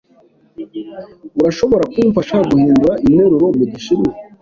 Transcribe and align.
Urashobora 1.39 1.83
kumfasha 1.93 2.35
guhindura 2.49 2.93
iyi 3.05 3.13
nteruro 3.17 3.45
mu 3.57 3.63
gishinwa? 3.71 4.11